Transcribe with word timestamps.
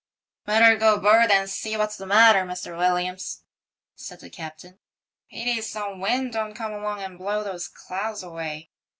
Better 0.47 0.75
go 0.77 0.95
aboard 0.95 1.29
and 1.29 1.47
see 1.47 1.77
what's 1.77 1.95
the 1.95 2.07
matter, 2.07 2.43
Mr. 2.43 2.75
Williams," 2.75 3.43
said 3.93 4.19
the 4.19 4.31
captain." 4.31 4.79
Pity 5.31 5.61
some 5.61 5.99
wind 5.99 6.33
don't 6.33 6.55
come 6.55 6.73
along 6.73 7.03
and 7.03 7.19
blow 7.19 7.43
those 7.43 7.67
clouds 7.67 8.23
away. 8.23 8.71